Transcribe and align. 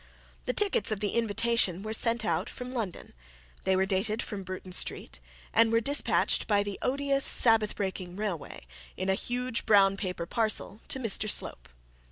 The 0.47 0.53
tickets 0.53 0.91
of 0.91 1.03
invitation 1.03 1.83
were 1.83 1.93
sent 1.93 2.25
out 2.25 2.49
from 2.49 2.73
London 2.73 3.13
they 3.65 3.75
were 3.75 3.85
dated 3.85 4.23
from 4.23 4.41
Bruton 4.41 4.71
Street, 4.71 5.19
and 5.53 5.71
were 5.71 5.79
dispatched 5.79 6.47
by 6.47 6.63
the 6.63 6.79
odious 6.81 7.23
Sabbath 7.23 7.75
breaking 7.75 8.15
railway, 8.15 8.65
in 8.97 9.09
a 9.11 9.13
huge 9.13 9.63
brown 9.67 9.97
paper 9.97 10.25
parcel 10.25 10.81
to 10.87 10.97
Mr 10.97 11.29
Slope. 11.29 11.69